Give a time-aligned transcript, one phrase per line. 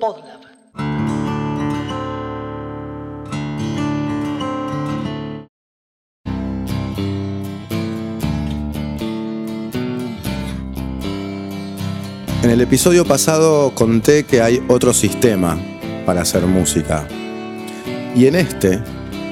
[0.00, 0.40] Podlab.
[12.42, 15.58] En el episodio pasado conté que hay otro sistema
[16.06, 17.06] para hacer música.
[18.14, 18.82] Y en este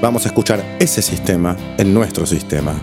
[0.00, 2.74] vamos a escuchar ese sistema en nuestro sistema.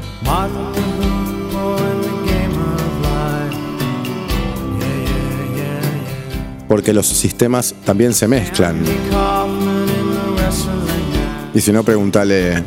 [6.69, 8.82] Porque los sistemas también se mezclan.
[11.54, 12.64] Y si no, pregúntale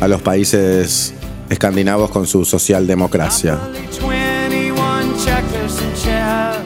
[0.00, 1.14] a los países
[1.50, 3.58] escandinavos con su socialdemocracia.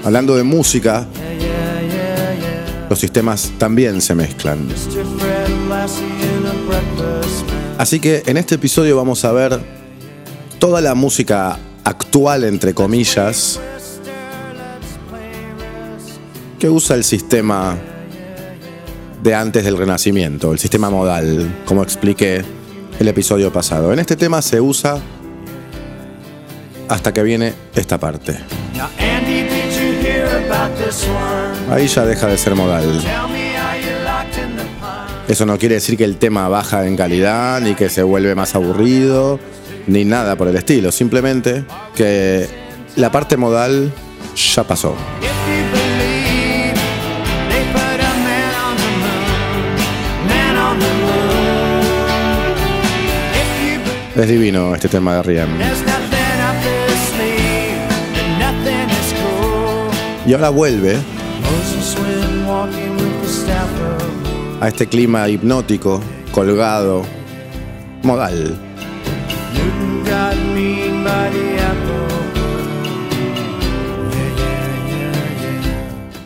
[0.04, 1.06] Hablando de música,
[2.90, 4.68] los sistemas también se mezclan.
[7.78, 9.60] Así que en este episodio vamos a ver
[10.58, 13.60] toda la música actual, entre comillas,
[16.62, 17.76] que usa el sistema
[19.20, 22.44] de antes del Renacimiento, el sistema modal, como expliqué
[23.00, 23.92] el episodio pasado.
[23.92, 25.00] En este tema se usa
[26.88, 28.38] hasta que viene esta parte.
[31.68, 33.02] Ahí ya deja de ser modal.
[35.26, 38.54] Eso no quiere decir que el tema baja en calidad, ni que se vuelve más
[38.54, 39.40] aburrido,
[39.88, 40.92] ni nada por el estilo.
[40.92, 41.64] Simplemente
[41.96, 42.46] que
[42.94, 43.92] la parte modal
[44.36, 44.94] ya pasó.
[54.14, 55.48] Es divino este tema de Riem.
[60.26, 60.98] Y ahora vuelve
[64.60, 67.04] a este clima hipnótico, colgado,
[68.02, 68.54] modal.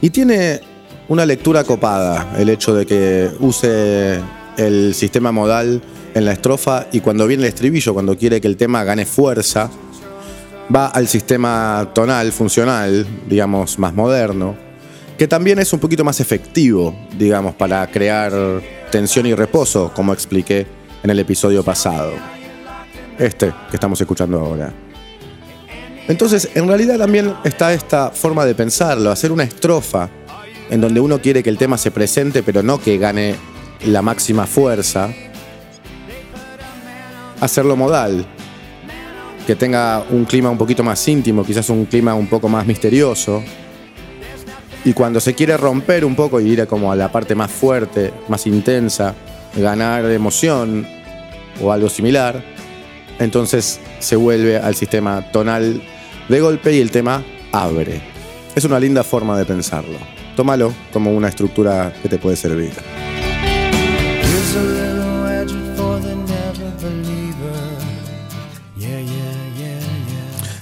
[0.00, 0.61] Y tiene
[1.06, 4.21] una lectura copada el hecho de que use
[4.56, 5.81] el sistema modal
[6.17, 9.71] en la estrofa y cuando viene el estribillo, cuando quiere que el tema gane fuerza,
[10.75, 14.56] va al sistema tonal, funcional, digamos, más moderno,
[15.19, 18.32] que también es un poquito más efectivo, digamos, para crear
[18.91, 20.66] tensión y reposo, como expliqué
[21.03, 22.15] en el episodio pasado.
[23.19, 24.72] Este que estamos escuchando ahora.
[26.09, 30.09] Entonces, en realidad también está esta forma de pensarlo, hacer una estrofa
[30.71, 33.34] en donde uno quiere que el tema se presente, pero no que gane
[33.84, 35.10] la máxima fuerza.
[37.41, 38.27] Hacerlo modal,
[39.47, 43.43] que tenga un clima un poquito más íntimo, quizás un clima un poco más misterioso.
[44.85, 48.13] Y cuando se quiere romper un poco y ir como a la parte más fuerte,
[48.29, 49.15] más intensa,
[49.57, 50.87] ganar emoción
[51.63, 52.43] o algo similar,
[53.19, 55.83] entonces se vuelve al sistema tonal
[56.29, 58.01] de golpe y el tema abre.
[58.55, 59.99] Es una linda forma de pensarlo.
[60.35, 62.73] Tómalo como una estructura que te puede servir.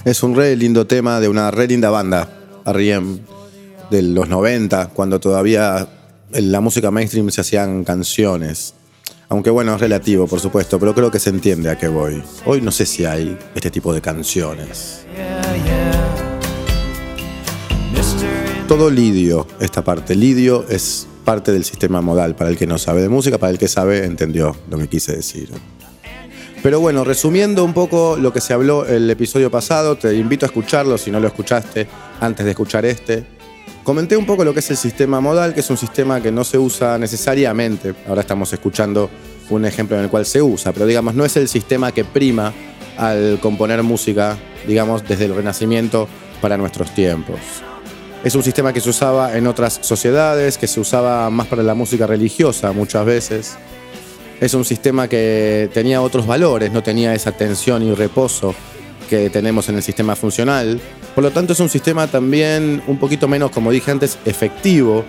[0.05, 2.29] Es un re lindo tema de una re linda banda,
[2.63, 3.21] Arriem,
[3.89, 5.87] de los 90, cuando todavía
[6.31, 8.75] en la música mainstream se hacían canciones.
[9.29, 12.21] Aunque bueno, es relativo, por supuesto, pero creo que se entiende a qué voy.
[12.45, 15.07] Hoy no sé si hay este tipo de canciones.
[18.67, 20.13] Todo lidio, esta parte.
[20.13, 22.35] Lidio es parte del sistema modal.
[22.35, 25.15] Para el que no sabe de música, para el que sabe, entendió lo que quise
[25.15, 25.49] decir.
[26.65, 30.49] Pero bueno, resumiendo un poco lo que se habló el episodio pasado, te invito a
[30.49, 31.87] escucharlo si no lo escuchaste
[32.19, 33.23] antes de escuchar este.
[33.83, 36.43] Comenté un poco lo que es el sistema modal, que es un sistema que no
[36.43, 37.93] se usa necesariamente.
[38.07, 39.11] Ahora estamos escuchando
[39.51, 42.51] un ejemplo en el cual se usa, pero digamos, no es el sistema que prima
[42.97, 46.07] al componer música, digamos, desde el Renacimiento
[46.41, 47.41] para nuestros tiempos.
[48.23, 51.75] Es un sistema que se usaba en otras sociedades, que se usaba más para la
[51.75, 53.55] música religiosa muchas veces
[54.39, 58.53] es un sistema que tenía otros valores, no tenía esa tensión y reposo
[59.09, 60.79] que tenemos en el sistema funcional.
[61.13, 65.05] Por lo tanto, es un sistema también un poquito menos, como dije antes, efectivo.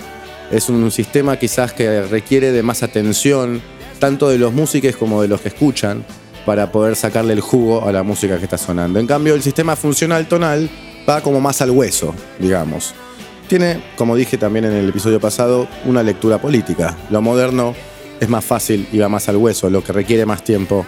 [0.51, 3.61] Es un sistema quizás que requiere de más atención,
[3.99, 6.05] tanto de los músicos como de los que escuchan,
[6.45, 9.01] para poder sacarle el jugo a la música que está sonando.
[9.01, 10.71] En cambio, el sistema funcional tonal
[11.09, 12.95] va como más al hueso, digamos.
[13.49, 16.97] Tiene, como dije también en el episodio pasado, una lectura política.
[17.11, 17.75] Lo moderno
[18.21, 20.87] es más fácil y va más al hueso, lo que requiere más tiempo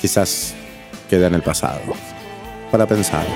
[0.00, 0.54] quizás
[1.08, 1.80] queda en el pasado.
[2.70, 3.26] Para pensar.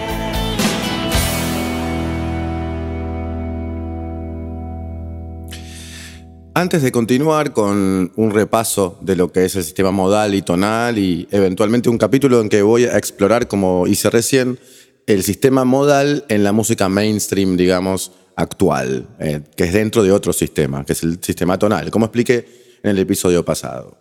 [6.55, 10.99] Antes de continuar con un repaso de lo que es el sistema modal y tonal
[10.99, 14.59] y eventualmente un capítulo en que voy a explorar, como hice recién,
[15.07, 20.33] el sistema modal en la música mainstream, digamos, actual, eh, que es dentro de otro
[20.35, 23.97] sistema, que es el sistema tonal, como expliqué en el episodio pasado.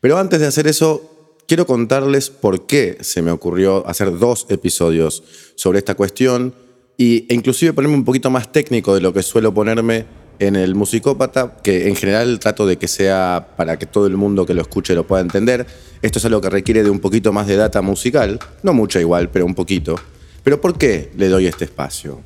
[0.00, 5.22] Pero antes de hacer eso, quiero contarles por qué se me ocurrió hacer dos episodios
[5.54, 6.54] sobre esta cuestión
[6.96, 10.06] y, e inclusive ponerme un poquito más técnico de lo que suelo ponerme
[10.38, 14.46] en el musicópata, que en general trato de que sea para que todo el mundo
[14.46, 15.66] que lo escuche lo pueda entender.
[16.02, 19.30] Esto es algo que requiere de un poquito más de data musical, no mucha igual,
[19.30, 19.96] pero un poquito.
[20.42, 22.20] Pero ¿por qué le doy este espacio?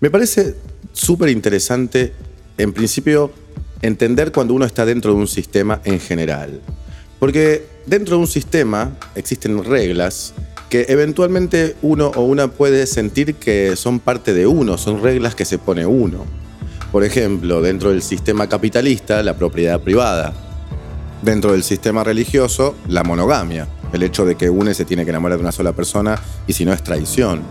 [0.00, 0.56] Me parece
[0.92, 2.12] súper interesante,
[2.58, 3.32] en principio,
[3.82, 6.60] entender cuando uno está dentro de un sistema en general.
[7.18, 10.34] Porque dentro de un sistema existen reglas
[10.70, 15.44] que eventualmente uno o una puede sentir que son parte de uno, son reglas que
[15.44, 16.24] se pone uno.
[16.90, 20.32] Por ejemplo, dentro del sistema capitalista, la propiedad privada.
[21.20, 25.38] Dentro del sistema religioso, la monogamia, el hecho de que uno se tiene que enamorar
[25.38, 27.42] de una sola persona y si no es traición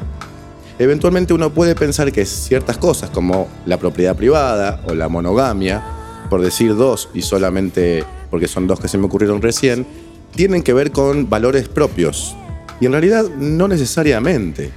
[0.84, 5.84] eventualmente uno puede pensar que ciertas cosas como la propiedad privada o la monogamia,
[6.30, 9.86] por decir dos y solamente porque son dos que se me ocurrieron recién,
[10.36, 12.36] tienen que ver con valores propios.
[12.80, 14.72] Y en realidad no necesariamente.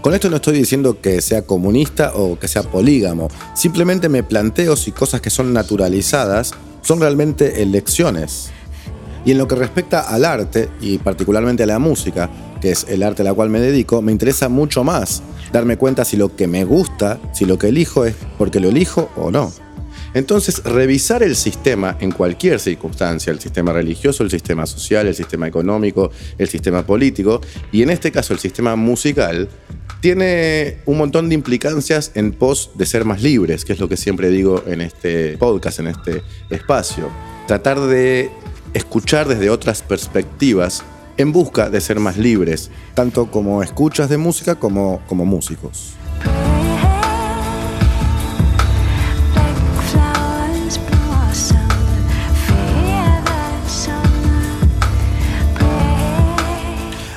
[0.00, 4.74] Con esto no estoy diciendo que sea comunista o que sea polígamo, simplemente me planteo
[4.76, 8.50] si cosas que son naturalizadas son realmente elecciones.
[9.26, 12.30] Y en lo que respecta al arte, y particularmente a la música,
[12.62, 15.22] que es el arte a la cual me dedico, me interesa mucho más
[15.52, 19.10] darme cuenta si lo que me gusta, si lo que elijo es porque lo elijo
[19.16, 19.52] o no.
[20.14, 25.46] Entonces, revisar el sistema en cualquier circunstancia, el sistema religioso, el sistema social, el sistema
[25.46, 27.40] económico, el sistema político,
[27.70, 29.48] y en este caso el sistema musical,
[30.00, 33.96] tiene un montón de implicancias en pos de ser más libres, que es lo que
[33.96, 37.08] siempre digo en este podcast, en este espacio.
[37.46, 38.30] Tratar de
[38.72, 40.82] escuchar desde otras perspectivas
[41.18, 45.99] en busca de ser más libres, tanto como escuchas de música como, como músicos.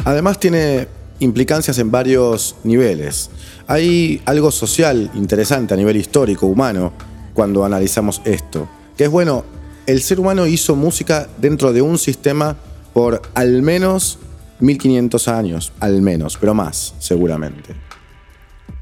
[0.05, 0.87] Además tiene
[1.19, 3.29] implicancias en varios niveles.
[3.67, 6.91] Hay algo social interesante a nivel histórico, humano,
[7.33, 8.67] cuando analizamos esto,
[8.97, 9.43] que es bueno,
[9.87, 12.57] el ser humano hizo música dentro de un sistema
[12.93, 14.19] por al menos
[14.59, 17.75] 1500 años, al menos, pero más, seguramente.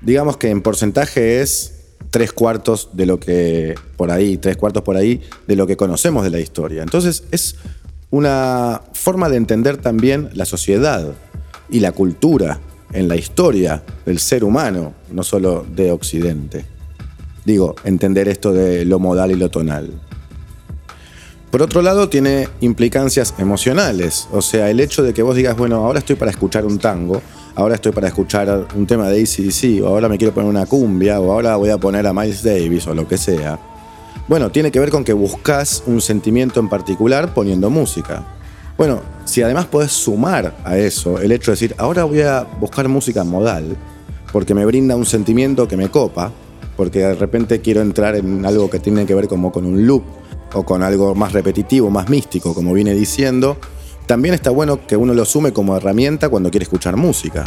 [0.02, 1.76] Digamos que en porcentaje es
[2.10, 6.24] tres cuartos de lo que por ahí, tres cuartos por ahí de lo que conocemos
[6.24, 6.84] de la historia.
[6.84, 7.56] Entonces es
[8.12, 11.14] una forma de entender también la sociedad
[11.70, 12.60] y la cultura
[12.94, 16.66] en la historia del ser humano, no solo de Occidente.
[17.46, 19.90] Digo, entender esto de lo modal y lo tonal.
[21.50, 24.28] Por otro lado, tiene implicancias emocionales.
[24.32, 27.22] O sea, el hecho de que vos digas, bueno, ahora estoy para escuchar un tango,
[27.56, 31.20] ahora estoy para escuchar un tema de ACDC, o ahora me quiero poner una cumbia,
[31.20, 33.60] o ahora voy a poner a Miles Davis, o lo que sea.
[34.28, 38.24] Bueno, tiene que ver con que buscas un sentimiento en particular poniendo música.
[38.78, 42.88] Bueno, si además podés sumar a eso el hecho de decir, ahora voy a buscar
[42.88, 43.76] música modal,
[44.32, 46.32] porque me brinda un sentimiento que me copa,
[46.78, 50.04] porque de repente quiero entrar en algo que tiene que ver como con un loop
[50.54, 53.58] o con algo más repetitivo, más místico, como viene diciendo,
[54.06, 57.46] también está bueno que uno lo sume como herramienta cuando quiere escuchar música.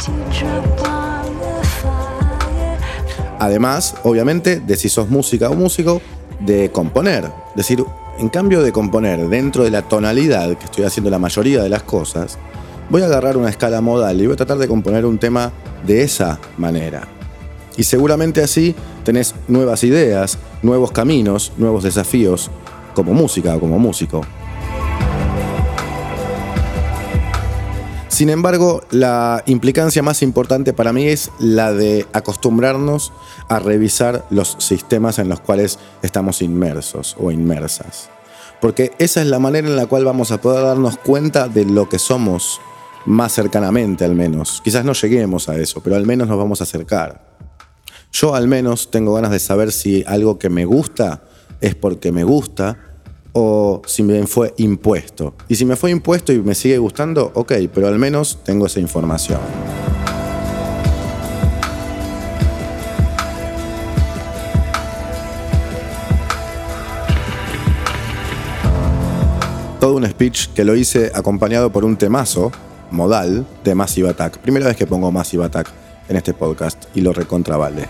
[3.39, 6.01] Además, obviamente, de si sos música o músico,
[6.39, 7.25] de componer.
[7.49, 7.83] Es decir,
[8.17, 11.83] en cambio de componer dentro de la tonalidad que estoy haciendo la mayoría de las
[11.83, 12.37] cosas,
[12.89, 15.51] voy a agarrar una escala modal y voy a tratar de componer un tema
[15.85, 17.07] de esa manera.
[17.77, 18.73] Y seguramente así
[19.03, 22.49] tenés nuevas ideas, nuevos caminos, nuevos desafíos,
[22.93, 24.21] como música o como músico.
[28.15, 33.11] Sin embargo, la implicancia más importante para mí es la de acostumbrarnos
[33.49, 38.09] a revisar los sistemas en los cuales estamos inmersos o inmersas.
[38.61, 41.89] Porque esa es la manera en la cual vamos a poder darnos cuenta de lo
[41.89, 42.61] que somos
[43.05, 44.61] más cercanamente al menos.
[44.63, 47.35] Quizás no lleguemos a eso, pero al menos nos vamos a acercar.
[48.13, 51.23] Yo al menos tengo ganas de saber si algo que me gusta
[51.59, 52.94] es porque me gusta
[53.37, 55.33] o si me fue impuesto.
[55.49, 58.79] Y si me fue impuesto y me sigue gustando, ok, pero al menos tengo esa
[58.79, 59.41] información.
[69.81, 72.53] Todo un speech que lo hice acompañado por un temazo
[72.89, 74.37] modal de Massive Attack.
[74.37, 75.67] Primera vez que pongo Massive Attack
[76.07, 77.85] en este podcast y lo recontravale.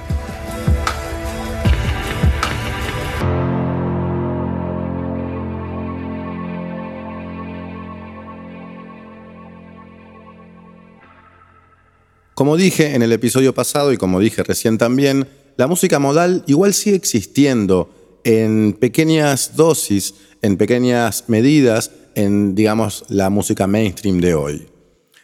[12.36, 15.26] Como dije en el episodio pasado y como dije recién también,
[15.56, 17.90] la música modal igual sigue existiendo
[18.26, 24.68] en pequeñas dosis, en pequeñas medidas, en, digamos, la música mainstream de hoy.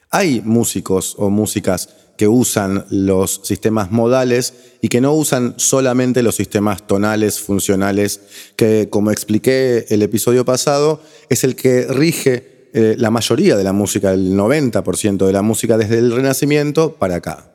[0.10, 6.36] Hay músicos o músicas que usan los sistemas modales y que no usan solamente los
[6.36, 8.22] sistemas tonales funcionales,
[8.56, 13.74] que como expliqué el episodio pasado, es el que rige eh, la mayoría de la
[13.74, 17.46] música, el 90% de la música desde el Renacimiento para acá.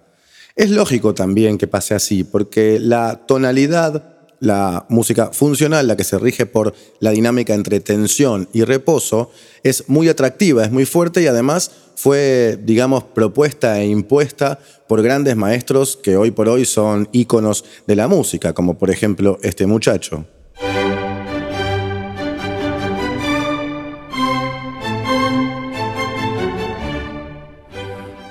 [0.54, 6.18] Es lógico también que pase así, porque la tonalidad la música funcional, la que se
[6.18, 9.30] rige por la dinámica entre tensión y reposo,
[9.62, 15.36] es muy atractiva, es muy fuerte y además fue, digamos, propuesta e impuesta por grandes
[15.36, 20.26] maestros que hoy por hoy son íconos de la música, como por ejemplo este muchacho.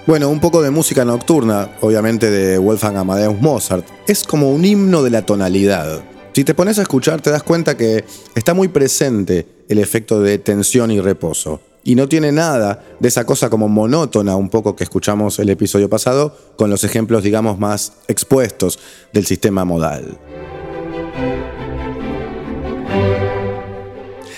[0.08, 3.88] Bueno, un poco de música nocturna, obviamente de Wolfgang Amadeus Mozart.
[4.06, 6.04] Es como un himno de la tonalidad.
[6.32, 10.38] Si te pones a escuchar te das cuenta que está muy presente el efecto de
[10.38, 11.60] tensión y reposo.
[11.84, 15.90] Y no tiene nada de esa cosa como monótona un poco que escuchamos el episodio
[15.90, 18.78] pasado con los ejemplos, digamos, más expuestos
[19.12, 20.20] del sistema modal.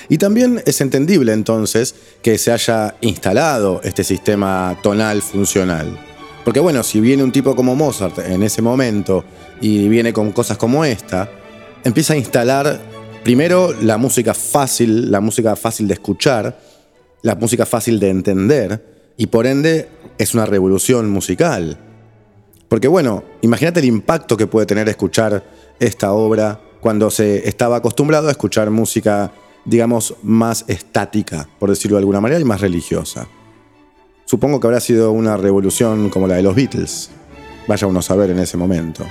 [0.09, 5.97] Y también es entendible entonces que se haya instalado este sistema tonal funcional.
[6.45, 9.25] Porque bueno, si viene un tipo como Mozart en ese momento
[9.59, 11.29] y viene con cosas como esta,
[11.83, 12.79] empieza a instalar
[13.23, 16.57] primero la música fácil, la música fácil de escuchar,
[17.21, 21.77] la música fácil de entender, y por ende es una revolución musical.
[22.69, 25.43] Porque bueno, imagínate el impacto que puede tener escuchar
[25.79, 29.31] esta obra cuando se estaba acostumbrado a escuchar música
[29.67, 33.27] digamos, más estática, por decirlo de alguna manera, y más religiosa.
[34.25, 37.09] Supongo que habrá sido una revolución como la de los Beatles.
[37.67, 39.05] Vaya uno a saber en ese momento.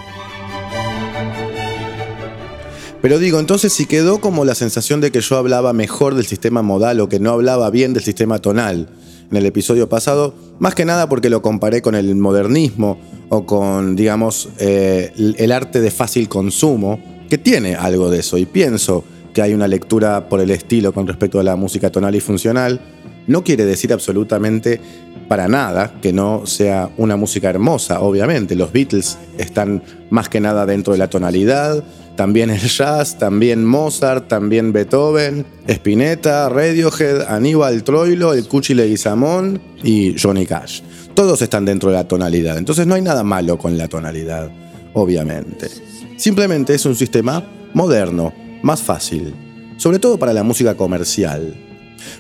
[3.03, 6.63] Pero digo, entonces si quedó como la sensación de que yo hablaba mejor del sistema
[6.63, 8.89] modal o que no hablaba bien del sistema tonal
[9.31, 12.99] en el episodio pasado, más que nada porque lo comparé con el modernismo
[13.29, 16.99] o con, digamos, eh, el arte de fácil consumo,
[17.29, 18.39] que tiene algo de eso.
[18.39, 19.05] Y pienso
[19.37, 22.81] que hay una lectura por el estilo con respecto a la música tonal y funcional,
[23.27, 24.81] no quiere decir absolutamente
[25.29, 28.57] para nada que no sea una música hermosa, obviamente.
[28.57, 31.85] Los Beatles están más que nada dentro de la tonalidad,
[32.17, 40.19] también el jazz, también Mozart, también Beethoven, Spinetta, Radiohead, Aníbal Troilo, el Cuchi Leguizamón y
[40.19, 40.81] Johnny Cash.
[41.13, 44.51] Todos están dentro de la tonalidad, entonces no hay nada malo con la tonalidad,
[44.95, 45.69] obviamente.
[46.17, 49.33] Simplemente es un sistema moderno, más fácil,
[49.79, 51.55] sobre todo para la música comercial.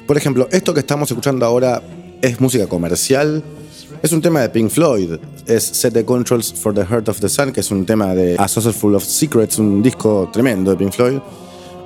[0.07, 1.83] Por ejemplo, esto que estamos escuchando ahora
[2.23, 3.43] es música comercial.
[4.03, 7.29] Es un tema de Pink Floyd, es Set the Controls for the Heart of the
[7.29, 10.77] Sun, que es un tema de A Saucer Full of Secrets, un disco tremendo de
[10.77, 11.19] Pink Floyd.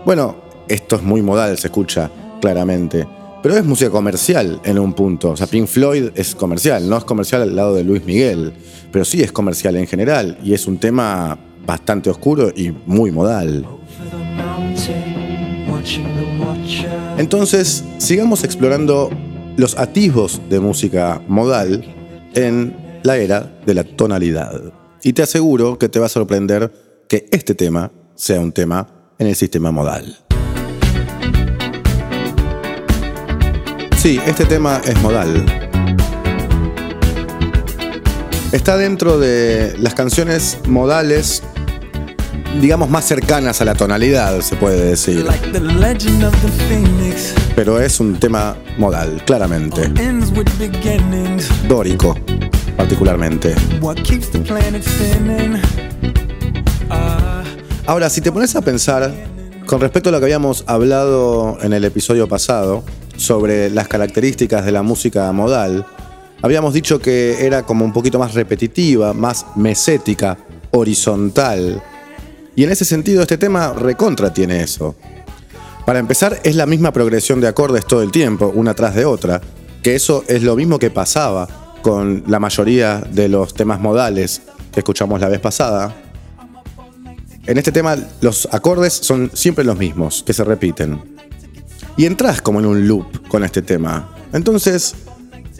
[0.05, 0.37] Bueno,
[0.69, 3.07] esto es muy modal, se escucha claramente,
[3.43, 5.31] pero es música comercial en un punto.
[5.31, 8.52] O sea, Pink Floyd es comercial, no es comercial al lado de Luis Miguel,
[8.93, 13.64] pero sí es comercial en general y es un tema bastante oscuro y muy modal.
[17.18, 19.11] Entonces, sigamos explorando
[19.56, 21.85] los atisbos de música modal
[22.35, 24.73] en la era de la tonalidad.
[25.02, 26.73] Y te aseguro que te va a sorprender
[27.09, 28.87] que este tema sea un tema
[29.18, 30.16] en el sistema modal.
[33.97, 35.44] Sí, este tema es modal.
[38.52, 41.42] Está dentro de las canciones modales
[42.59, 45.25] digamos, más cercanas a la tonalidad, se puede decir.
[47.54, 49.88] Pero es un tema modal, claramente.
[51.69, 52.16] Dórico,
[52.76, 53.54] particularmente.
[57.87, 59.12] Ahora, si te pones a pensar,
[59.66, 62.85] con respecto a lo que habíamos hablado en el episodio pasado,
[63.16, 65.85] sobre las características de la música modal,
[66.42, 70.38] habíamos dicho que era como un poquito más repetitiva, más mesética,
[70.71, 71.83] horizontal,
[72.61, 74.95] y en ese sentido este tema recontra tiene eso.
[75.87, 79.40] Para empezar, es la misma progresión de acordes todo el tiempo, una tras de otra,
[79.83, 81.49] que eso es lo mismo que pasaba
[81.81, 85.97] con la mayoría de los temas modales que escuchamos la vez pasada.
[87.47, 91.00] En este tema los acordes son siempre los mismos, que se repiten.
[91.97, 94.14] Y entras como en un loop con este tema.
[94.35, 94.97] Entonces,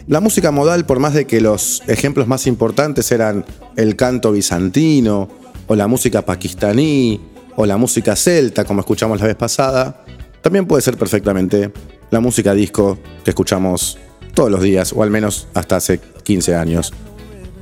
[0.05, 3.43] la música modal, por más de que los ejemplos más importantes eran
[3.75, 5.40] el canto bizantino,
[5.71, 7.17] o la música pakistaní,
[7.55, 10.03] o la música celta, como escuchamos la vez pasada,
[10.41, 11.71] también puede ser perfectamente
[12.09, 13.97] la música disco que escuchamos
[14.33, 16.91] todos los días, o al menos hasta hace 15 años,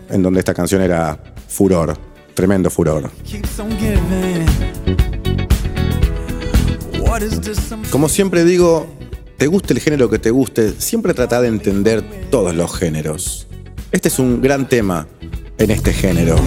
[0.10, 2.00] en donde esta canción era furor
[2.34, 3.12] tremendo furor.
[7.92, 8.88] Como siempre digo,
[9.38, 13.46] te guste el género que te guste, siempre trata de entender todos los géneros.
[13.92, 15.08] Este es un gran tema
[15.60, 16.38] en este género.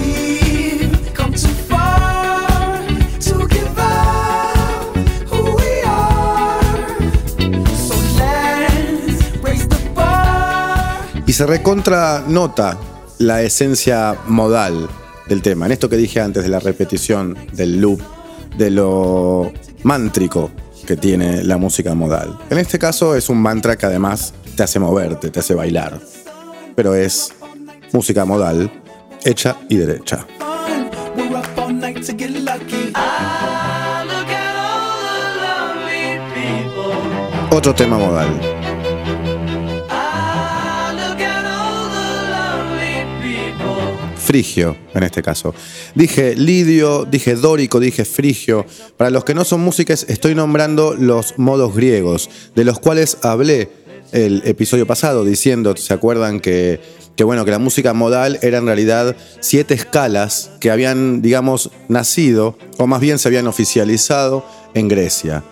[11.32, 12.76] Y se recontra nota
[13.16, 14.86] la esencia modal
[15.26, 15.64] del tema.
[15.64, 18.02] En esto que dije antes de la repetición, del loop,
[18.58, 19.50] de lo
[19.82, 20.50] mántrico
[20.86, 22.38] que tiene la música modal.
[22.50, 25.98] En este caso es un mantra que además te hace moverte, te hace bailar.
[26.76, 27.32] Pero es
[27.92, 28.70] música modal,
[29.24, 30.26] hecha y derecha.
[37.50, 38.62] Otro tema modal.
[44.32, 45.54] Frigio en este caso.
[45.94, 48.64] Dije lidio, dije dórico, dije frigio.
[48.96, 53.68] Para los que no son músicos, estoy nombrando los modos griegos, de los cuales hablé
[54.12, 56.80] el episodio pasado diciendo, ¿se acuerdan que,
[57.14, 62.56] que bueno, que la música modal era en realidad siete escalas que habían, digamos, nacido,
[62.78, 65.44] o más bien se habían oficializado en Grecia?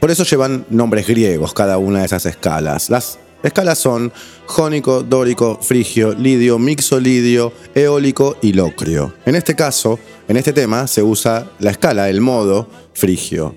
[0.00, 2.90] Por eso llevan nombres griegos cada una de esas escalas.
[2.90, 4.12] Las Escalas son
[4.46, 9.14] jónico, dórico, frigio, lidio, mixolidio, eólico y locrio.
[9.26, 13.54] En este caso, en este tema, se usa la escala, el modo frigio.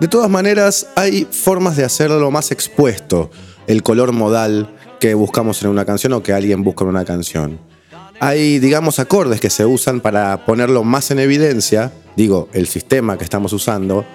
[0.00, 3.30] De todas maneras, hay formas de hacerlo más expuesto,
[3.66, 7.58] el color modal que buscamos en una canción o que alguien busca en una canción.
[8.20, 13.24] Hay, digamos, acordes que se usan para ponerlo más en evidencia, digo, el sistema que
[13.24, 14.06] estamos usando,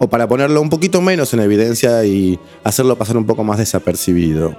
[0.00, 4.56] o para ponerlo un poquito menos en evidencia y hacerlo pasar un poco más desapercibido.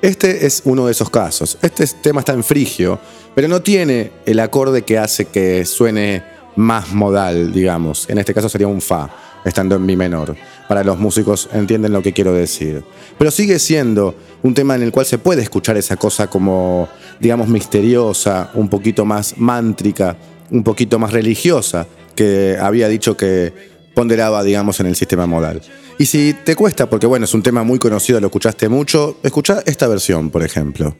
[0.00, 1.58] Este es uno de esos casos.
[1.60, 2.98] Este tema está en frigio,
[3.34, 6.22] pero no tiene el acorde que hace que suene
[6.56, 8.08] más modal, digamos.
[8.08, 9.10] En este caso sería un fa,
[9.44, 10.34] estando en mi menor.
[10.68, 12.82] Para los músicos entienden lo que quiero decir.
[13.18, 16.88] Pero sigue siendo un tema en el cual se puede escuchar esa cosa como,
[17.20, 20.16] digamos, misteriosa, un poquito más mántrica,
[20.50, 25.60] un poquito más religiosa, que había dicho que ponderaba, digamos, en el sistema modal.
[25.98, 29.60] Y si te cuesta, porque bueno, es un tema muy conocido, lo escuchaste mucho, escucha
[29.66, 30.94] esta versión, por ejemplo.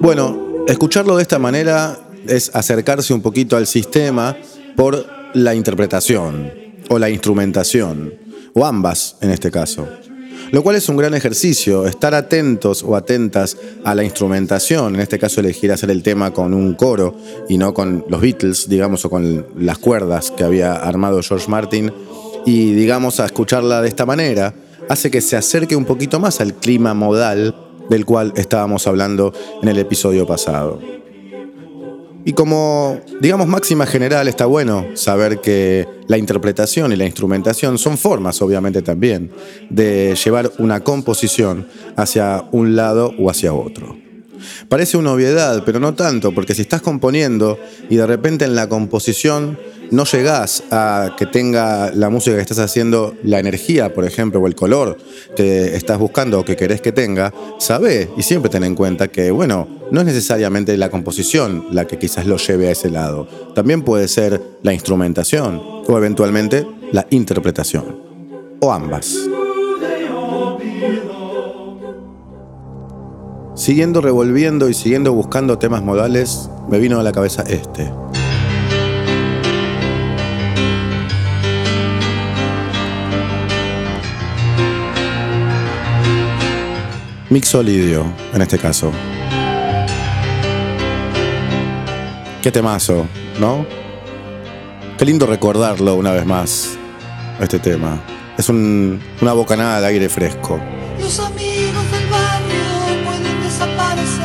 [0.00, 4.36] Bueno, escucharlo de esta manera es acercarse un poquito al sistema
[4.76, 5.04] por
[5.34, 6.61] la interpretación
[6.92, 8.12] o la instrumentación,
[8.54, 9.88] o ambas en este caso.
[10.50, 15.18] Lo cual es un gran ejercicio, estar atentos o atentas a la instrumentación, en este
[15.18, 17.16] caso elegir hacer el tema con un coro
[17.48, 21.90] y no con los Beatles, digamos, o con las cuerdas que había armado George Martin,
[22.44, 24.54] y digamos a escucharla de esta manera,
[24.90, 27.56] hace que se acerque un poquito más al clima modal
[27.88, 31.01] del cual estábamos hablando en el episodio pasado.
[32.24, 37.98] Y como, digamos, máxima general, está bueno saber que la interpretación y la instrumentación son
[37.98, 39.30] formas, obviamente también,
[39.70, 43.96] de llevar una composición hacia un lado o hacia otro.
[44.68, 47.58] Parece una obviedad, pero no tanto, porque si estás componiendo
[47.90, 49.58] y de repente en la composición
[49.92, 54.46] no llegás a que tenga la música que estás haciendo la energía, por ejemplo, o
[54.46, 54.96] el color
[55.36, 59.30] que estás buscando o que querés que tenga, sabe y siempre ten en cuenta que,
[59.30, 63.28] bueno, no es necesariamente la composición la que quizás lo lleve a ese lado.
[63.54, 68.00] También puede ser la instrumentación o eventualmente la interpretación.
[68.60, 69.14] O ambas.
[73.54, 77.90] Siguiendo revolviendo y siguiendo buscando temas modales, me vino a la cabeza este.
[87.32, 88.92] Mixolidio, en este caso.
[92.42, 93.06] Qué temazo,
[93.40, 93.64] ¿no?
[94.98, 96.76] Qué lindo recordarlo una vez más,
[97.40, 98.04] este tema.
[98.36, 100.60] Es una bocanada de aire fresco.
[101.00, 104.22] Los amigos del barrio pueden desaparecer.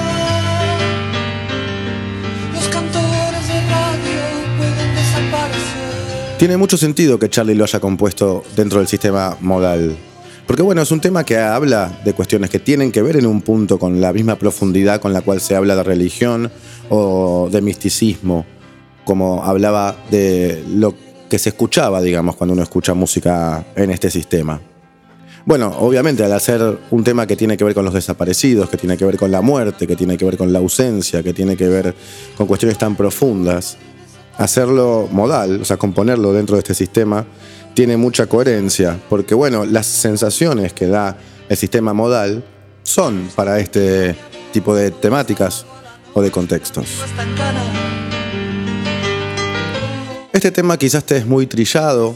[2.54, 4.22] Los cantores de radio
[4.58, 6.38] pueden desaparecer.
[6.40, 9.96] Tiene mucho sentido que Charlie lo haya compuesto dentro del sistema modal.
[10.48, 13.42] Porque bueno, es un tema que habla de cuestiones que tienen que ver en un
[13.42, 16.50] punto con la misma profundidad con la cual se habla de religión
[16.90, 18.46] o de misticismo,
[19.04, 20.96] como hablaba de lo
[21.30, 24.62] que se escuchaba, digamos, cuando uno escucha música en este sistema.
[25.46, 28.98] Bueno, obviamente al hacer un tema que tiene que ver con los desaparecidos, que tiene
[28.98, 31.68] que ver con la muerte, que tiene que ver con la ausencia, que tiene que
[31.68, 31.94] ver
[32.38, 33.78] con cuestiones tan profundas,
[34.38, 37.26] hacerlo modal, o sea, componerlo dentro de este sistema,
[37.78, 41.16] tiene mucha coherencia, porque bueno, las sensaciones que da
[41.48, 42.44] el sistema modal
[42.82, 44.16] son para este
[44.52, 45.64] tipo de temáticas
[46.16, 46.88] o de contextos.
[50.34, 52.16] Este tema quizás te es muy trillado,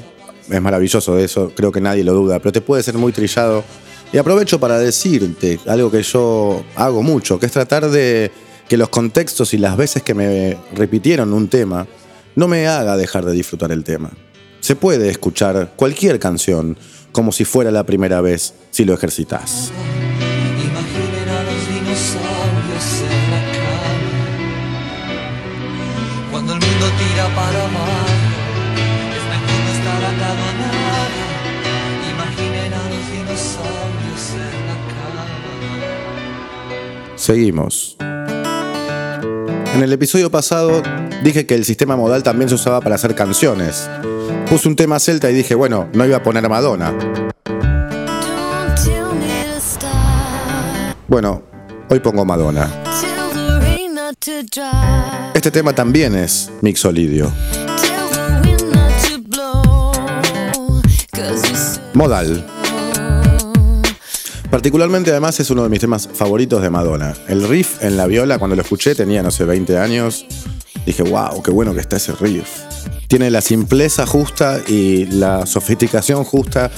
[0.50, 3.63] es maravilloso eso, creo que nadie lo duda, pero te puede ser muy trillado.
[4.12, 8.32] Y aprovecho para decirte algo que yo hago mucho, que es tratar de
[8.67, 11.86] que los contextos y las veces que me repitieron un tema
[12.36, 14.10] no me haga dejar de disfrutar el tema.
[14.62, 16.78] Se puede escuchar cualquier canción
[17.12, 19.71] como si fuera la primera vez si lo ejercitas.
[26.32, 27.71] Cuando el mundo tira para
[37.21, 37.97] Seguimos.
[39.73, 40.84] En el episodio pasado
[41.23, 43.89] dije que el sistema modal también se usaba para hacer canciones.
[44.49, 46.93] Puse un tema celta y dije, bueno, no iba a poner Madonna.
[51.07, 51.41] Bueno,
[51.89, 52.69] hoy pongo Madonna.
[55.34, 57.31] Este tema también es mixolidio.
[61.93, 62.61] Modal.
[64.51, 67.13] Particularmente además es uno de mis temas favoritos de Madonna.
[67.29, 70.25] El riff en la viola, cuando lo escuché tenía, no sé, 20 años,
[70.85, 72.49] dije, wow, qué bueno que está ese riff.
[73.07, 76.69] Tiene la simpleza justa y la sofisticación justa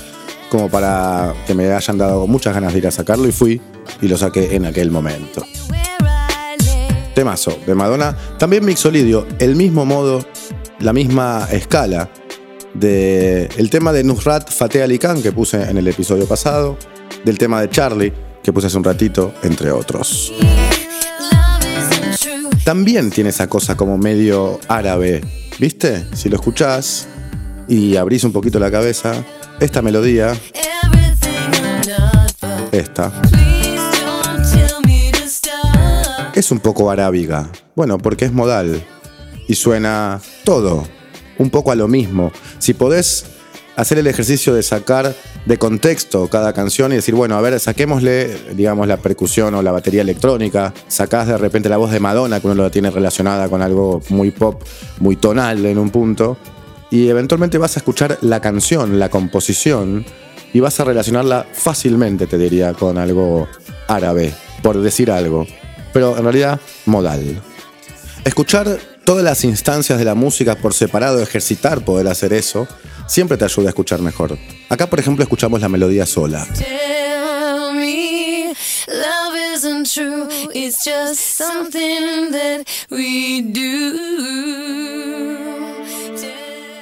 [0.52, 3.60] como para que me hayan dado muchas ganas de ir a sacarlo y fui
[4.04, 5.44] y lo saqué en aquel momento.
[7.16, 8.16] Temazo de Madonna.
[8.38, 10.24] También Mixolidio, el mismo modo,
[10.80, 12.12] la misma escala
[12.76, 16.78] de el tema de Nusrat Fateh Ali Khan que puse en el episodio pasado
[17.24, 20.34] del tema de Charlie, que puse hace un ratito, entre otros.
[22.64, 25.22] También tiene esa cosa como medio árabe,
[25.60, 26.06] ¿viste?
[26.14, 27.08] Si lo escuchás
[27.68, 29.24] y abrís un poquito la cabeza,
[29.60, 30.34] esta melodía,
[32.72, 33.12] esta,
[36.34, 37.50] es un poco arábiga.
[37.76, 38.84] Bueno, porque es modal
[39.48, 40.86] y suena todo,
[41.38, 42.32] un poco a lo mismo.
[42.60, 43.26] Si podés
[43.76, 48.54] hacer el ejercicio de sacar de contexto cada canción y decir, bueno, a ver, saquémosle,
[48.54, 52.48] digamos, la percusión o la batería electrónica, sacás de repente la voz de Madonna, que
[52.48, 54.64] uno la tiene relacionada con algo muy pop,
[55.00, 56.38] muy tonal en un punto,
[56.92, 60.06] y eventualmente vas a escuchar la canción, la composición,
[60.54, 63.48] y vas a relacionarla fácilmente, te diría, con algo
[63.88, 65.48] árabe, por decir algo,
[65.92, 67.42] pero en realidad modal.
[68.24, 72.68] Escuchar todas las instancias de la música por separado, ejercitar poder hacer eso,
[73.08, 74.38] siempre te ayuda a escuchar mejor.
[74.70, 76.48] Acá, por ejemplo, escuchamos la melodía sola.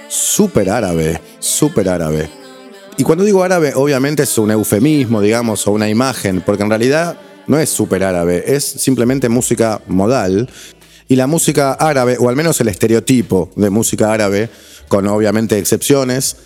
[0.10, 2.30] Súper árabe, súper árabe.
[2.98, 7.18] Y cuando digo árabe, obviamente es un eufemismo, digamos, o una imagen, porque en realidad
[7.48, 10.50] no es súper árabe, es simplemente música modal.
[11.12, 14.50] Y la música árabe, o al menos el estereotipo de música árabe,
[14.88, 16.38] con obviamente excepciones,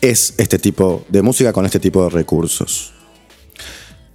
[0.00, 2.92] es este tipo de música con este tipo de recursos.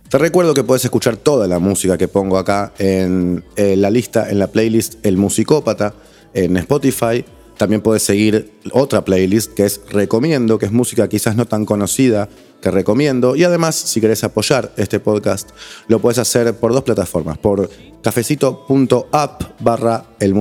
[0.08, 4.40] Te recuerdo que puedes escuchar toda la música que pongo acá en, la lista, en
[4.40, 5.94] la playlist El Musicópata,
[6.34, 7.26] en Spotify.
[7.58, 12.30] También puedes seguir otra playlist que es Recomiendo, que es música quizás no tan conocida
[12.62, 13.36] que recomiendo.
[13.36, 15.50] Y además, si querés apoyar este podcast,
[15.88, 17.70] lo puedes hacer por dos plataformas, por
[18.02, 20.34] cafecito.app barra el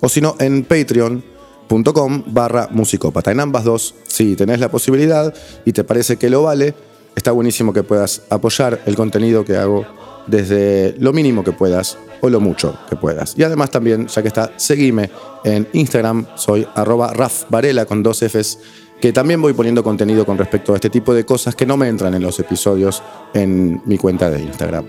[0.00, 1.22] o si no, en Patreon
[1.68, 3.30] com barra musicópata.
[3.30, 5.34] En ambas dos, si tenés la posibilidad
[5.66, 6.74] y te parece que lo vale,
[7.14, 9.84] está buenísimo que puedas apoyar el contenido que hago
[10.28, 13.34] desde lo mínimo que puedas o lo mucho que puedas.
[13.36, 15.10] Y además también, ya que está, seguime
[15.44, 18.58] en Instagram, soy arroba Raf Varela con dos Fs,
[19.00, 21.88] que también voy poniendo contenido con respecto a este tipo de cosas que no me
[21.88, 23.02] entran en los episodios
[23.34, 24.86] en mi cuenta de Instagram.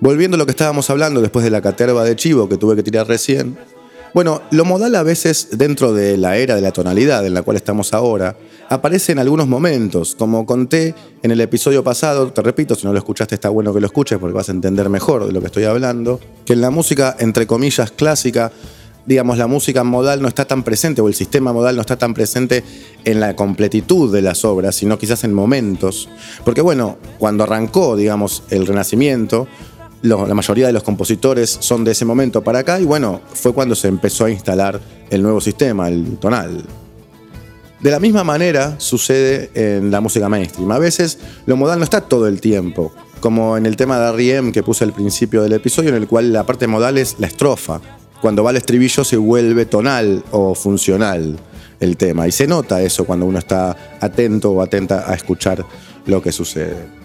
[0.00, 2.82] Volviendo a lo que estábamos hablando después de la caterva de chivo que tuve que
[2.82, 3.58] tirar recién.
[4.12, 7.56] Bueno, lo modal a veces dentro de la era de la tonalidad en la cual
[7.56, 8.36] estamos ahora,
[8.68, 12.98] aparece en algunos momentos, como conté en el episodio pasado, te repito, si no lo
[12.98, 15.64] escuchaste está bueno que lo escuches porque vas a entender mejor de lo que estoy
[15.64, 18.50] hablando, que en la música, entre comillas, clásica,
[19.06, 22.12] digamos, la música modal no está tan presente o el sistema modal no está tan
[22.12, 22.64] presente
[23.04, 26.08] en la completitud de las obras, sino quizás en momentos.
[26.44, 29.46] Porque bueno, cuando arrancó, digamos, el Renacimiento,
[30.02, 33.74] la mayoría de los compositores son de ese momento para acá y bueno, fue cuando
[33.74, 36.64] se empezó a instalar el nuevo sistema, el tonal.
[37.80, 40.70] De la misma manera sucede en la música mainstream.
[40.70, 42.92] A veces lo modal no está todo el tiempo.
[43.20, 44.50] como en el tema de R.E.M.
[44.50, 47.78] que puse al principio del episodio, en el cual la parte modal es la estrofa.
[48.22, 51.38] Cuando va el estribillo se vuelve tonal o funcional
[51.80, 52.26] el tema.
[52.26, 55.66] Y se nota eso cuando uno está atento o atenta a escuchar
[56.06, 56.99] lo que sucede.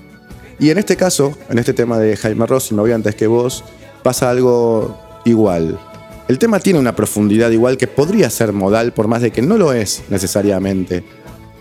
[0.59, 3.27] Y en este caso, en este tema de Jaime Ross, y me voy antes que
[3.27, 3.63] vos,
[4.03, 5.79] pasa algo igual.
[6.27, 9.57] El tema tiene una profundidad igual que podría ser modal, por más de que no
[9.57, 11.03] lo es necesariamente.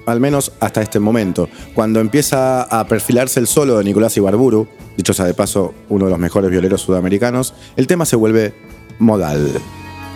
[0.06, 1.48] Al menos hasta este momento.
[1.74, 6.10] Cuando empieza a perfilarse el solo de Nicolás Ibarburu, dicho sea de paso, uno de
[6.10, 8.54] los mejores violeros sudamericanos, el tema se vuelve
[8.98, 9.50] modal.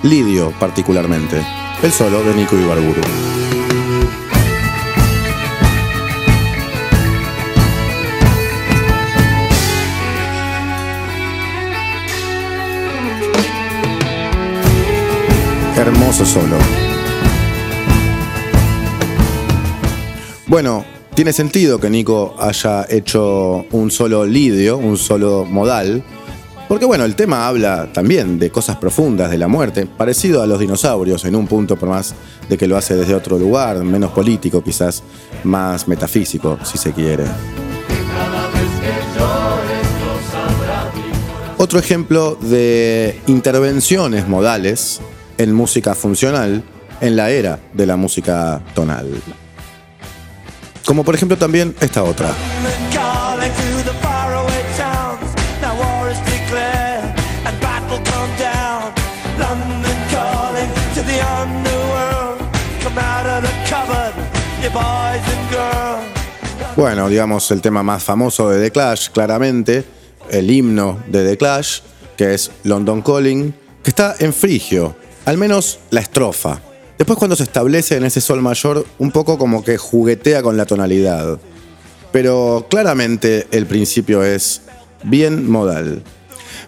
[0.02, 1.42] Lidio, particularmente.
[1.82, 3.00] El solo de Nico Ibarburu.
[16.12, 16.56] Solo.
[20.46, 26.02] Bueno, tiene sentido que Nico haya hecho un solo lidio, un solo modal,
[26.66, 30.58] porque bueno, el tema habla también de cosas profundas, de la muerte, parecido a los
[30.58, 32.14] dinosaurios en un punto, por más
[32.48, 35.04] de que lo hace desde otro lugar, menos político, quizás
[35.44, 37.24] más metafísico, si se quiere.
[41.58, 45.00] Otro ejemplo de intervenciones modales
[45.38, 46.62] en música funcional
[47.00, 49.08] en la era de la música tonal.
[50.84, 52.30] Como por ejemplo también esta otra.
[66.76, 69.84] Bueno, digamos el tema más famoso de The Clash, claramente,
[70.30, 71.80] el himno de The Clash,
[72.16, 74.94] que es London Calling, que está en frigio,
[75.28, 76.58] al menos la estrofa.
[76.96, 80.64] Después cuando se establece en ese sol mayor, un poco como que juguetea con la
[80.64, 81.38] tonalidad.
[82.12, 84.62] Pero claramente el principio es
[85.02, 86.02] bien modal.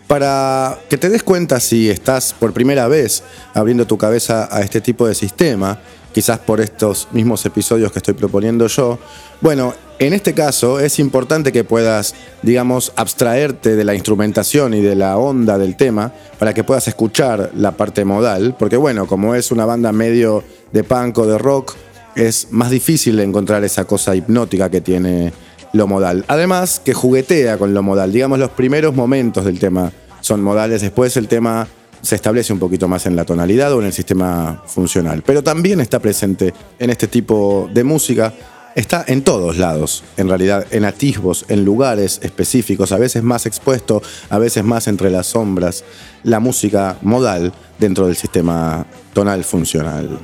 [0.07, 3.23] Para que te des cuenta si estás por primera vez
[3.55, 5.81] abriendo tu cabeza a este tipo de sistema,
[6.13, 8.99] quizás por estos mismos episodios que estoy proponiendo yo,
[9.41, 14.95] bueno, en este caso es importante que puedas, digamos, abstraerte de la instrumentación y de
[14.95, 19.51] la onda del tema para que puedas escuchar la parte modal, porque bueno, como es
[19.51, 20.43] una banda medio
[20.73, 21.75] de punk o de rock,
[22.17, 25.33] es más difícil encontrar esa cosa hipnótica que tiene
[25.73, 26.25] lo modal.
[26.29, 28.13] Además, que juguetea con lo modal.
[28.13, 31.69] Digamos, los primeros momentos del tema son modales, después el tema
[32.03, 35.23] se establece un poquito más en la tonalidad o en el sistema funcional.
[35.25, 38.33] Pero también está presente en este tipo de música
[38.75, 44.03] está en todos lados, en realidad, en atisbos, en lugares específicos, a veces más expuesto,
[44.29, 45.85] a veces más entre las sombras,
[46.23, 50.19] la música modal dentro del sistema tonal funcional.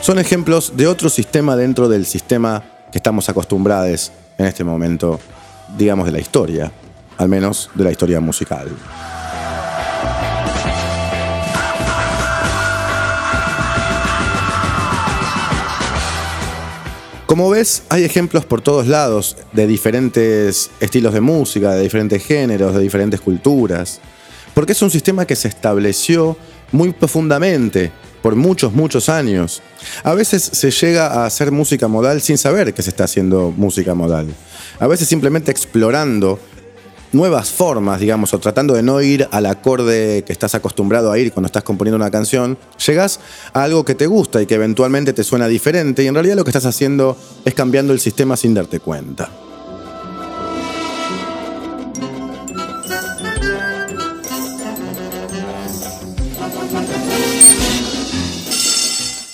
[0.00, 5.18] Son ejemplos de otro sistema dentro del sistema que estamos acostumbrados en este momento,
[5.76, 6.70] digamos, de la historia,
[7.18, 8.68] al menos de la historia musical.
[17.26, 22.74] Como ves, hay ejemplos por todos lados de diferentes estilos de música, de diferentes géneros,
[22.74, 24.00] de diferentes culturas,
[24.54, 26.36] porque es un sistema que se estableció
[26.72, 29.60] muy profundamente por muchos, muchos años.
[30.02, 33.94] A veces se llega a hacer música modal sin saber que se está haciendo música
[33.94, 34.28] modal.
[34.78, 36.40] A veces simplemente explorando
[37.16, 41.32] nuevas formas, digamos, o tratando de no ir al acorde que estás acostumbrado a ir
[41.32, 43.18] cuando estás componiendo una canción, llegas
[43.52, 46.44] a algo que te gusta y que eventualmente te suena diferente y en realidad lo
[46.44, 49.30] que estás haciendo es cambiando el sistema sin darte cuenta.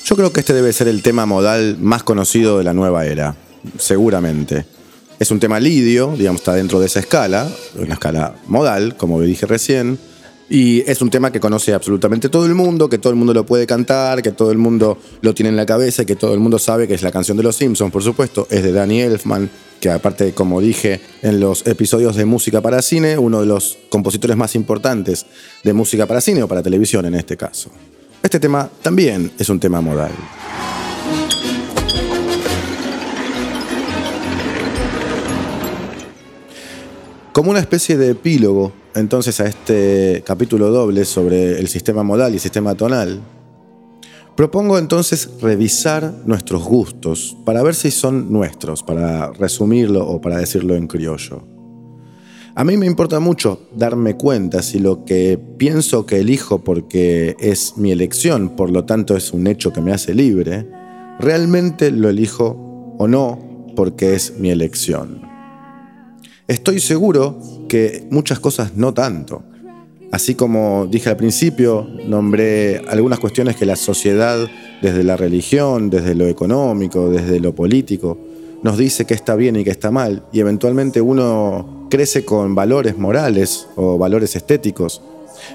[0.04, 3.34] Yo creo que este debe ser el tema modal más conocido de la nueva era,
[3.78, 4.66] seguramente.
[5.22, 9.46] Es un tema lidio, digamos, está dentro de esa escala, una escala modal, como dije
[9.46, 9.96] recién,
[10.50, 13.46] y es un tema que conoce absolutamente todo el mundo, que todo el mundo lo
[13.46, 16.58] puede cantar, que todo el mundo lo tiene en la cabeza, que todo el mundo
[16.58, 19.48] sabe que es la canción de los Simpsons, por supuesto, es de Danny Elfman,
[19.80, 24.36] que aparte, como dije en los episodios de música para cine, uno de los compositores
[24.36, 25.26] más importantes
[25.62, 27.70] de música para cine o para televisión en este caso.
[28.24, 30.10] Este tema también es un tema modal.
[37.32, 42.38] Como una especie de epílogo, entonces, a este capítulo doble sobre el sistema modal y
[42.38, 43.22] sistema tonal,
[44.36, 50.76] propongo entonces revisar nuestros gustos para ver si son nuestros, para resumirlo o para decirlo
[50.76, 51.42] en criollo.
[52.54, 57.78] A mí me importa mucho darme cuenta si lo que pienso que elijo porque es
[57.78, 60.68] mi elección, por lo tanto es un hecho que me hace libre,
[61.18, 63.38] realmente lo elijo o no
[63.74, 65.31] porque es mi elección.
[66.48, 69.42] Estoy seguro que muchas cosas no tanto.
[70.10, 74.50] Así como dije al principio, nombré algunas cuestiones que la sociedad,
[74.82, 78.18] desde la religión, desde lo económico, desde lo político,
[78.62, 82.98] nos dice que está bien y que está mal, y eventualmente uno crece con valores
[82.98, 85.00] morales o valores estéticos.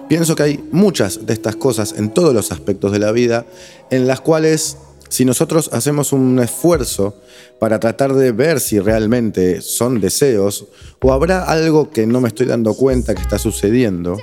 [0.07, 3.45] Pienso que hay muchas de estas cosas en todos los aspectos de la vida
[3.91, 4.77] en las cuales
[5.09, 7.15] si nosotros hacemos un esfuerzo
[7.59, 10.65] para tratar de ver si realmente son deseos
[11.01, 14.17] o habrá algo que no me estoy dando cuenta que está sucediendo,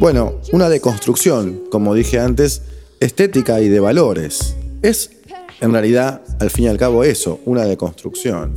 [0.00, 2.62] bueno, una deconstrucción, como dije antes,
[3.00, 4.54] estética y de valores.
[4.82, 5.10] Es
[5.60, 8.54] en realidad, al fin y al cabo, eso, una deconstrucción.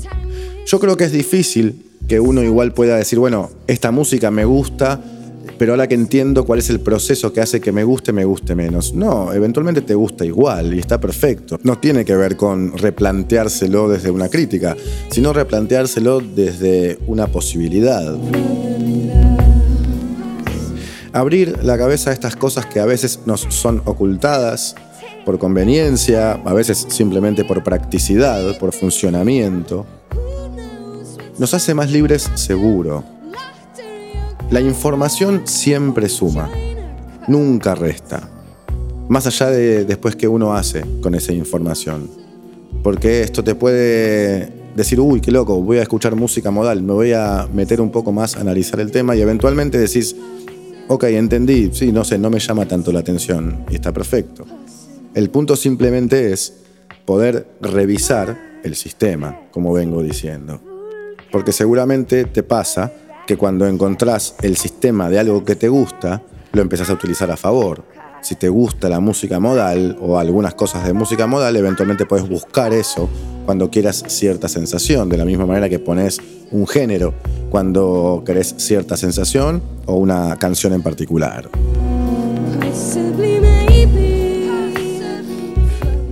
[0.66, 5.02] Yo creo que es difícil que uno igual pueda decir, bueno, esta música me gusta,
[5.62, 8.56] pero ahora que entiendo cuál es el proceso que hace que me guste, me guste
[8.56, 8.96] menos.
[8.96, 11.60] No, eventualmente te gusta igual y está perfecto.
[11.62, 14.76] No tiene que ver con replanteárselo desde una crítica,
[15.12, 18.18] sino replanteárselo desde una posibilidad
[21.14, 24.74] abrir la cabeza a estas cosas que a veces nos son ocultadas
[25.26, 29.86] por conveniencia, a veces simplemente por practicidad, por funcionamiento,
[31.38, 33.21] nos hace más libres seguro.
[34.52, 36.52] La información siempre suma,
[37.30, 38.30] nunca resta,
[39.08, 42.10] más allá de después que uno hace con esa información.
[42.84, 47.14] Porque esto te puede decir, uy, qué loco, voy a escuchar música modal, me voy
[47.14, 50.18] a meter un poco más a analizar el tema y eventualmente decís,
[50.90, 54.46] ok, entendí, sí, no sé, no me llama tanto la atención y está perfecto.
[55.14, 56.56] El punto simplemente es
[57.06, 60.60] poder revisar el sistema, como vengo diciendo.
[61.32, 62.92] Porque seguramente te pasa
[63.28, 66.22] que cuando encontrás el sistema de algo que te gusta,
[66.54, 67.84] lo empezás a utilizar a favor.
[68.22, 72.72] Si te gusta la música modal o algunas cosas de música modal, eventualmente puedes buscar
[72.72, 73.10] eso
[73.46, 76.20] cuando quieras cierta sensación, de la misma manera que pones
[76.52, 77.16] un género
[77.50, 81.50] cuando querés cierta sensación o una canción en particular.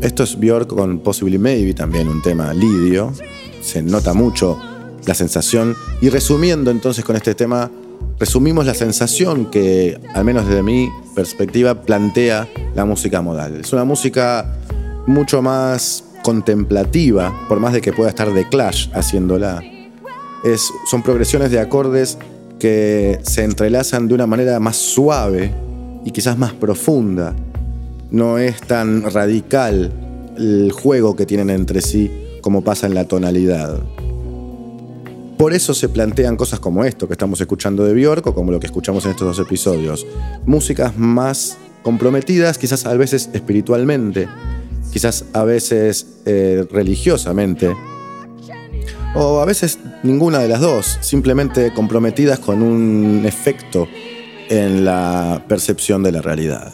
[0.02, 3.14] Esto es Björk con Possibly Maybe, también un tema lidio.
[3.62, 4.58] Se nota mucho
[5.06, 5.76] la sensación.
[6.02, 7.72] Y resumiendo entonces con este tema,
[8.20, 13.62] resumimos la sensación que, al menos desde mi perspectiva, plantea la música modal.
[13.62, 14.58] Es una música
[15.08, 19.64] mucho más contemplativa, por más de que pueda estar de Clash haciéndola.
[20.44, 22.18] Es, son progresiones de acordes
[22.60, 25.52] que se entrelazan de una manera más suave
[26.06, 27.34] y quizás más profunda.
[28.12, 29.92] No es tan radical
[30.38, 33.80] el juego que tienen entre sí como pasa en la tonalidad.
[35.40, 38.60] Por eso se plantean cosas como esto que estamos escuchando de Bjork o como lo
[38.60, 40.06] que escuchamos en estos dos episodios.
[40.46, 44.28] Músicas más comprometidas, quizás a veces espiritualmente,
[44.92, 47.74] quizás a veces eh, religiosamente,
[49.16, 53.88] o a veces ninguna de las dos, simplemente comprometidas con un efecto
[54.50, 56.74] en la percepción de la realidad.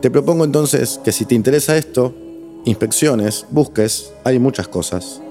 [0.00, 2.14] Te propongo entonces que si te interesa esto,
[2.66, 5.22] inspecciones, busques, hay muchas cosas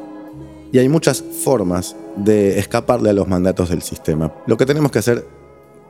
[0.71, 4.33] y hay muchas formas de escaparle a los mandatos del sistema.
[4.47, 5.27] Lo que tenemos que hacer,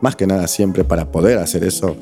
[0.01, 1.95] más que nada siempre para poder hacer eso,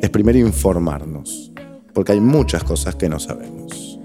[0.00, 1.50] es primero informarnos,
[1.92, 3.98] porque hay muchas cosas que no sabemos.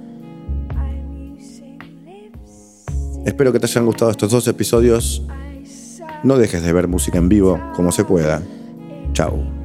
[3.25, 5.23] Espero que te hayan gustado estos dos episodios.
[6.23, 8.41] No dejes de ver música en vivo como se pueda.
[9.13, 9.64] Chao.